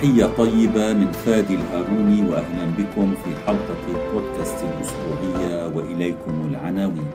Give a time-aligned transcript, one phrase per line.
[0.00, 3.76] تحية طيبة من فادي الهاروني وأهلا بكم في حلقة
[4.12, 7.10] بودكاست الأسبوعية وإليكم العناوين.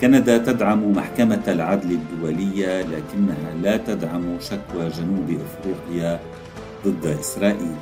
[0.00, 6.20] كندا تدعم محكمة العدل الدولية لكنها لا تدعم شكوى جنوب أفريقيا
[6.86, 7.76] ضد إسرائيل.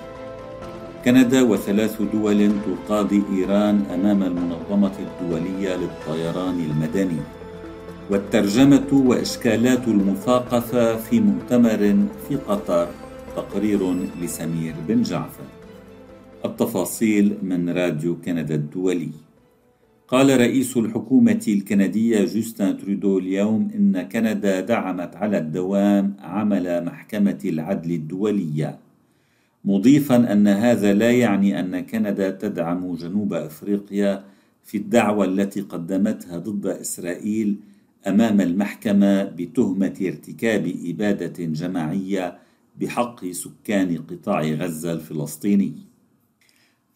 [1.05, 7.23] كندا وثلاث دول تقاضي إيران أمام المنظمة الدولية للطيران المدني.
[8.11, 11.97] والترجمة وإشكالات المثاقفة في مؤتمر
[12.29, 12.87] في قطر.
[13.37, 15.45] تقرير لسمير بن جعفر.
[16.45, 19.11] التفاصيل من راديو كندا الدولي.
[20.09, 27.91] قال رئيس الحكومة الكندية جوستن ترودو اليوم إن كندا دعمت على الدوام عمل محكمة العدل
[27.93, 28.79] الدولية.
[29.65, 34.25] مضيفا أن هذا لا يعني أن كندا تدعم جنوب أفريقيا
[34.65, 37.57] في الدعوى التي قدمتها ضد إسرائيل
[38.07, 42.39] أمام المحكمة بتهمة ارتكاب إبادة جماعية
[42.81, 45.73] بحق سكان قطاع غزة الفلسطيني.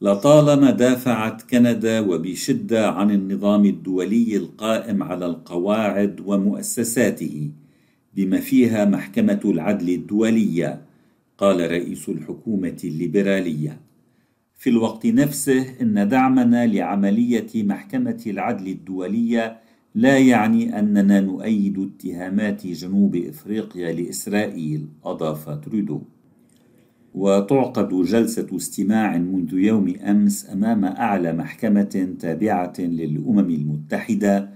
[0.00, 7.50] لطالما دافعت كندا وبشدة عن النظام الدولي القائم على القواعد ومؤسساته
[8.14, 10.82] بما فيها محكمة العدل الدولية،
[11.38, 13.80] قال رئيس الحكومة الليبرالية.
[14.58, 19.60] في الوقت نفسه إن دعمنا لعملية محكمة العدل الدولية
[19.96, 26.00] لا يعني أننا نؤيد اتهامات جنوب إفريقيا لإسرائيل أضاف ترودو.
[27.14, 34.50] وتعقد جلسة استماع منذ يوم أمس أمام أعلى محكمة تابعة للأمم المتحدة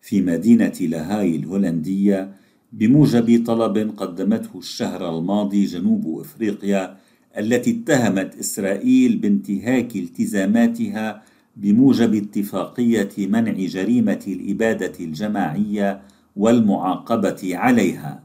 [0.00, 2.32] في مدينة لاهاي الهولندية
[2.72, 6.96] بموجب طلب قدمته الشهر الماضي جنوب إفريقيا
[7.38, 11.22] التي اتهمت إسرائيل بانتهاك التزاماتها
[11.56, 16.00] بموجب اتفاقية منع جريمة الإبادة الجماعية
[16.36, 18.22] والمعاقبة عليها.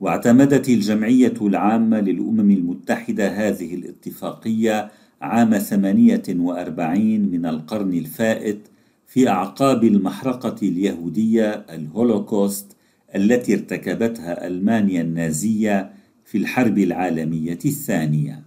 [0.00, 4.90] واعتمدت الجمعية العامة للأمم المتحدة هذه الاتفاقية
[5.22, 8.58] عام 48 من القرن الفائت
[9.06, 12.76] في أعقاب المحرقة اليهودية الهولوكوست
[13.14, 15.92] التي ارتكبتها ألمانيا النازية
[16.24, 18.43] في الحرب العالمية الثانية.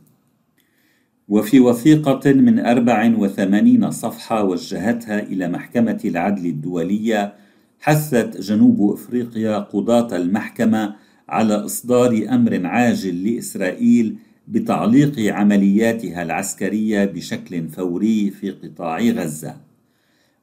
[1.30, 7.34] وفي وثيقة من 84 صفحة وجهتها إلى محكمة العدل الدولية
[7.80, 10.96] حثت جنوب أفريقيا قضاة المحكمة
[11.30, 14.16] على إصدار أمر عاجل لإسرائيل
[14.48, 19.56] بتعليق عملياتها العسكرية بشكل فوري في قطاع غزة.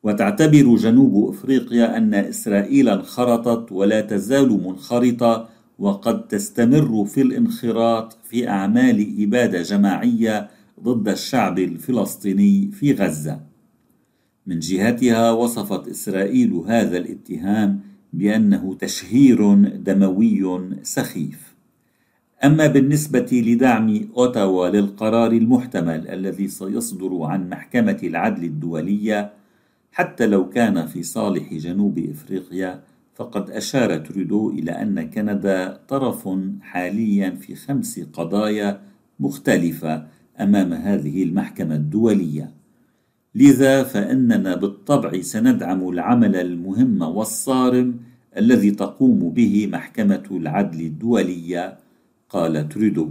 [0.03, 9.23] وتعتبر جنوب أفريقيا أن إسرائيل انخرطت ولا تزال منخرطة وقد تستمر في الانخراط في أعمال
[9.23, 10.49] إبادة جماعية
[10.83, 13.41] ضد الشعب الفلسطيني في غزة.
[14.47, 17.81] من جهتها وصفت إسرائيل هذا الاتهام
[18.13, 21.55] بأنه تشهير دموي سخيف.
[22.45, 29.33] أما بالنسبة لدعم أوتاوا للقرار المحتمل الذي سيصدر عن محكمة العدل الدولية
[29.93, 32.83] حتى لو كان في صالح جنوب إفريقيا
[33.15, 36.29] فقد أشار ترودو إلى أن كندا طرف
[36.61, 38.81] حاليا في خمس قضايا
[39.21, 40.07] مختلفة
[40.41, 42.51] أمام هذه المحكمة الدولية.
[43.35, 47.97] لذا فإننا بالطبع سندعم العمل المهم والصارم
[48.37, 51.79] الذي تقوم به محكمة العدل الدولية
[52.29, 53.11] قال ترودو.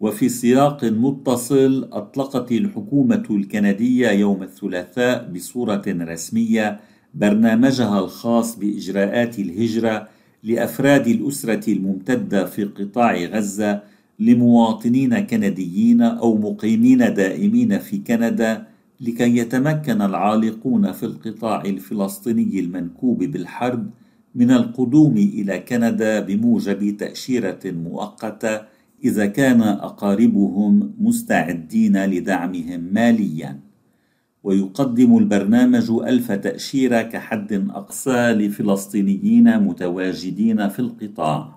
[0.00, 6.80] وفي سياق متصل أطلقت الحكومة الكندية يوم الثلاثاء بصورة رسمية
[7.14, 10.08] برنامجها الخاص بإجراءات الهجرة
[10.42, 13.82] لأفراد الأسرة الممتدة في قطاع غزة
[14.20, 18.66] لمواطنين كنديين أو مقيمين دائمين في كندا
[19.00, 23.90] لكي يتمكن العالقون في القطاع الفلسطيني المنكوب بالحرب
[24.34, 28.60] من القدوم إلى كندا بموجب تأشيرة مؤقتة
[29.04, 33.60] إذا كان أقاربهم مستعدين لدعمهم ماليا.
[34.44, 41.55] ويقدم البرنامج ألف تأشيرة كحد اقصى لفلسطينيين متواجدين في القطاع.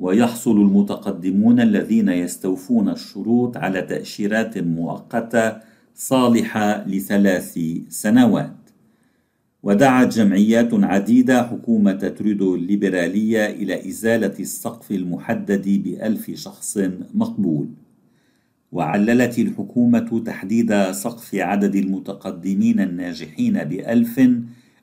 [0.00, 5.56] ويحصل المتقدمون الذين يستوفون الشروط على تأشيرات مؤقتة
[5.94, 7.58] صالحة لثلاث
[7.88, 8.56] سنوات.
[9.62, 16.78] ودعت جمعيات عديدة حكومة ترودو الليبرالية إلى إزالة السقف المحدد بألف شخص
[17.14, 17.68] مقبول.
[18.72, 24.20] وعللت الحكومة تحديد سقف عدد المتقدمين الناجحين بألف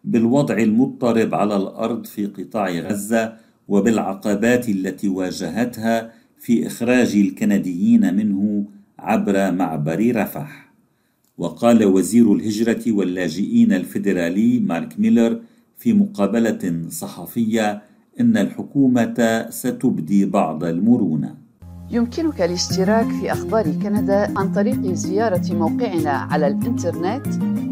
[0.04, 8.66] بالوضع المضطرب على الأرض في قطاع غزة وبالعقبات التي واجهتها في إخراج الكنديين منه
[9.00, 10.68] عبر معبر رفح.
[11.38, 15.40] وقال وزير الهجرة واللاجئين الفيدرالي مارك ميلر
[15.78, 17.82] في مقابلة صحفية
[18.20, 21.36] إن الحكومة ستبدي بعض المرونة.
[21.92, 27.28] يمكنك الاشتراك في أخبار كندا عن طريق زيارة موقعنا على الإنترنت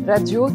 [0.07, 0.49] radio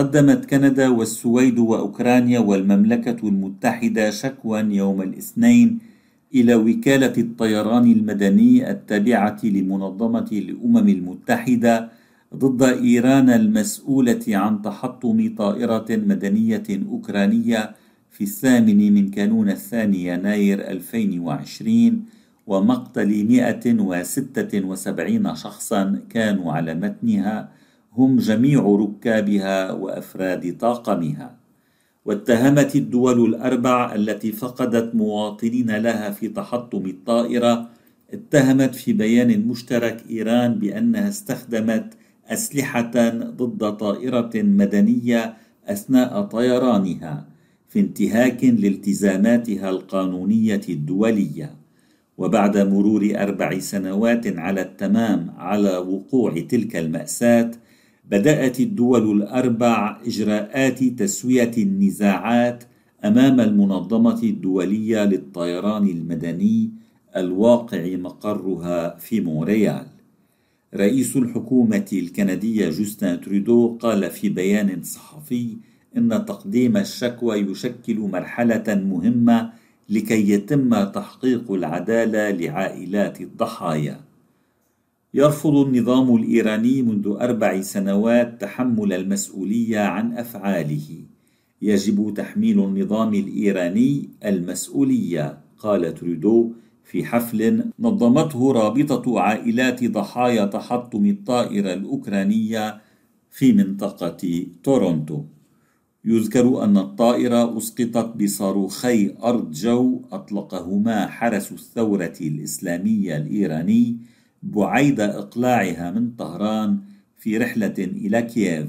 [0.00, 5.78] قدمت كندا والسويد وأوكرانيا والمملكة المتحدة شكوى يوم الاثنين
[6.34, 11.88] إلى وكالة الطيران المدني التابعة لمنظمة الأمم المتحدة
[12.34, 17.74] ضد إيران المسؤولة عن تحطم طائرة مدنية أوكرانية
[18.10, 22.04] في الثامن من كانون الثاني يناير 2020
[22.46, 27.59] ومقتل 176 شخصا كانوا على متنها
[27.92, 31.36] هم جميع ركابها وأفراد طاقمها
[32.04, 37.68] واتهمت الدول الأربع التي فقدت مواطنين لها في تحطم الطائرة
[38.12, 41.94] اتهمت في بيان مشترك إيران بأنها استخدمت
[42.26, 47.26] أسلحة ضد طائرة مدنية أثناء طيرانها
[47.68, 51.54] في انتهاك لالتزاماتها القانونية الدولية
[52.18, 57.50] وبعد مرور أربع سنوات على التمام على وقوع تلك المأساة
[58.10, 62.64] بدأت الدول الأربع إجراءات تسوية النزاعات
[63.04, 66.70] أمام المنظمة الدولية للطيران المدني
[67.16, 69.86] الواقع مقرها في مونريال.
[70.74, 75.56] رئيس الحكومة الكندية جوستن ترودو قال في بيان صحفي
[75.96, 79.52] إن تقديم الشكوى يشكل مرحلة مهمة
[79.88, 84.09] لكي يتم تحقيق العدالة لعائلات الضحايا.
[85.14, 90.88] يرفض النظام الإيراني منذ أربع سنوات تحمل المسؤولية عن أفعاله.
[91.62, 96.52] يجب تحميل النظام الإيراني المسؤولية قال ترودو
[96.84, 102.80] في حفل نظمته رابطة عائلات ضحايا تحطم الطائرة الأوكرانية
[103.30, 105.24] في منطقة تورونتو.
[106.04, 113.96] يذكر أن الطائرة أسقطت بصاروخي ارض جو أطلقهما حرس الثورة الإسلامية الإيراني
[114.42, 116.78] بعيد إقلاعها من طهران
[117.16, 118.68] في رحلة إلى كييف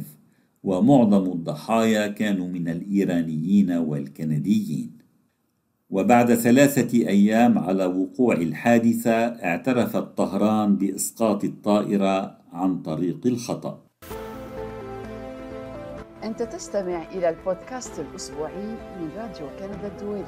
[0.63, 4.91] ومعظم الضحايا كانوا من الإيرانيين والكنديين.
[5.89, 13.81] وبعد ثلاثة أيام على وقوع الحادثة اعترفت طهران بإسقاط الطائرة عن طريق الخطأ.
[16.23, 18.65] أنت تستمع إلى البودكاست الأسبوعي
[18.99, 20.25] من راديو كندا الدولي.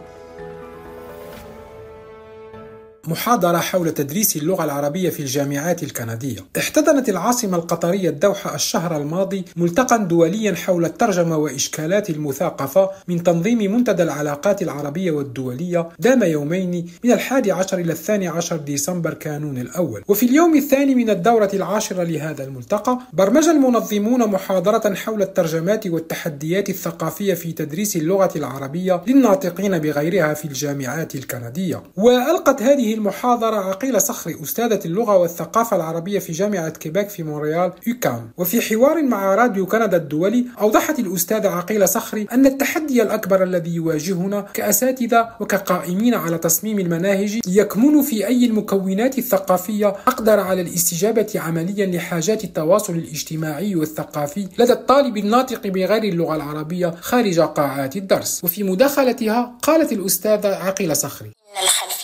[3.08, 6.40] محاضرة حول تدريس اللغة العربية في الجامعات الكندية.
[6.58, 14.04] احتضنت العاصمة القطرية الدوحة الشهر الماضي ملتقى دوليا حول الترجمة وإشكالات المثاقفة من تنظيم منتدى
[14.04, 20.04] العلاقات العربية والدولية دام يومين من الحادي عشر إلى الثاني عشر ديسمبر كانون الأول.
[20.08, 27.34] وفي اليوم الثاني من الدورة العاشرة لهذا الملتقى برمج المنظمون محاضرة حول الترجمات والتحديات الثقافية
[27.34, 31.84] في تدريس اللغة العربية للناطقين بغيرها في الجامعات الكندية.
[31.98, 33.56] وألقت هذه المحاضرة.
[33.56, 39.36] عقيلة صخري أستاذة اللغة والثقافة العربية في جامعة كيباك في مونريال يوكام وفي حوار مع
[39.36, 46.38] راديو كندا الدولي أوضحت الأستاذة عقيلة صخري أن التحدي الأكبر الذي يواجهنا كأساتذة وكقائمين على
[46.38, 54.48] تصميم المناهج يكمن في أي المكونات الثقافية أقدر على الاستجابة عمليا لحاجات التواصل الاجتماعي والثقافي
[54.60, 58.42] لدى الطالب الناطق بغير اللغة العربية خارج قاعات الدرس.
[58.44, 61.32] وفي مداخلتها قالت الأستاذة عقيلة صخري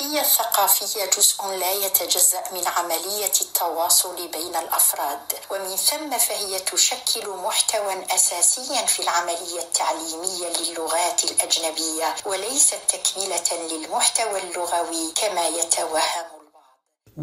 [0.09, 8.05] الخلفية الثقافية جزء لا يتجزأ من عملية التواصل بين الأفراد ومن ثم فهي تشكل محتوى
[8.15, 16.38] أساسيا في العملية التعليمية للغات الأجنبية وليست تكملة للمحتوى اللغوي كما يتوهم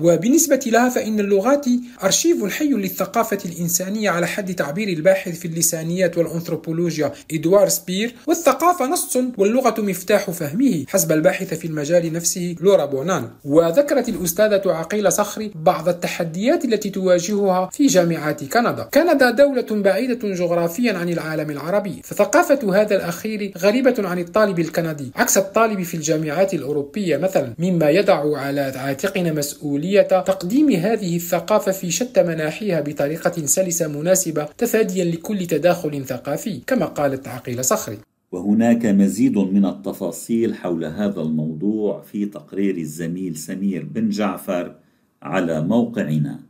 [0.01, 1.67] وبالنسبة لها فإن اللغات
[2.05, 8.15] أرشيف حي للثقافة الإنسانية على حد تعبير الباحث في اللسانيات والأنثروبولوجيا إدوار سبير.
[8.27, 13.29] والثقافة نص واللغة مفتاح فهمه حسب الباحث في المجال نفسه لورا بونان.
[13.45, 18.89] وذكرت الأستاذة عقيلة صخري بعض التحديات التي تواجهها في جامعات كندا.
[18.95, 25.39] كندا دولة بعيدة جغرافيا عن العالم العربي فثقافة هذا الأخير غريبة عن الطالب الكندي عكس
[25.39, 31.91] الطالب في الجامعات الأوروبية مثلا مما يضع على عاتقنا مسؤولية مسؤولية تقديم هذه الثقافة في
[31.91, 37.99] شتى مناحيها بطريقة سلسة مناسبة تفاديا لكل تداخل ثقافي كما قالت عقيلة صخري.
[38.33, 44.75] وهناك مزيد من التفاصيل حول هذا الموضوع في تقرير الزميل سمير بن جعفر
[45.23, 46.41] على موقعنا.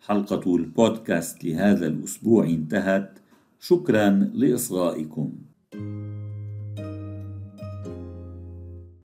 [0.00, 3.18] حلقة البودكاست لهذا الأسبوع انتهت.
[3.60, 5.32] شكرا لإصغائكم.